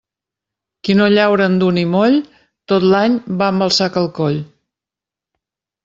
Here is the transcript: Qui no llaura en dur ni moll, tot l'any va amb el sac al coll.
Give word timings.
Qui 0.87 0.95
no 1.01 1.09
llaura 1.15 1.45
en 1.51 1.59
dur 1.63 1.69
ni 1.75 1.83
moll, 1.97 2.17
tot 2.73 2.89
l'any 2.95 3.21
va 3.43 3.53
amb 3.53 3.67
el 3.69 3.79
sac 3.79 4.05
al 4.05 4.13
coll. 4.23 4.45